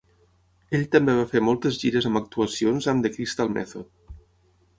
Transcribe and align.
Ell 0.77 0.85
també 0.95 1.13
va 1.19 1.27
fer 1.33 1.43
moltes 1.49 1.77
gires 1.83 2.07
amb 2.11 2.21
actuacions 2.21 2.89
amb 2.95 3.07
The 3.09 3.13
Crystal 3.19 3.53
Method. 3.61 4.15